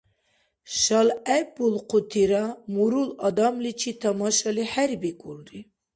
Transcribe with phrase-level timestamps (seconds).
[0.79, 5.59] ШалгӀеббулхъутира мурул адамличи тамашали хӀербикӀулри.